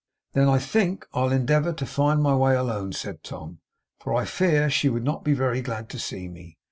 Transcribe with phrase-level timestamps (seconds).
[0.33, 3.59] 'Then, I think, I'll endeavour to find my way alone,' said Tom,
[3.99, 6.57] 'for I fear she would not be very glad to see me.